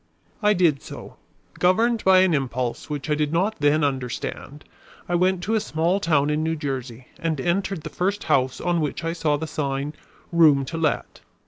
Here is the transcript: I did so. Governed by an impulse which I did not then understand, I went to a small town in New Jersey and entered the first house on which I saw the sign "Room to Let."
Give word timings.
I 0.41 0.53
did 0.53 0.81
so. 0.81 1.17
Governed 1.59 2.03
by 2.03 2.21
an 2.21 2.33
impulse 2.33 2.89
which 2.89 3.07
I 3.07 3.13
did 3.13 3.31
not 3.31 3.57
then 3.59 3.83
understand, 3.83 4.63
I 5.07 5.13
went 5.13 5.43
to 5.43 5.53
a 5.53 5.59
small 5.59 5.99
town 5.99 6.31
in 6.31 6.41
New 6.41 6.55
Jersey 6.55 7.05
and 7.19 7.39
entered 7.39 7.81
the 7.83 7.89
first 7.91 8.23
house 8.23 8.59
on 8.59 8.81
which 8.81 9.03
I 9.03 9.13
saw 9.13 9.37
the 9.37 9.45
sign 9.45 9.93
"Room 10.31 10.65
to 10.65 10.77
Let." 10.79 11.19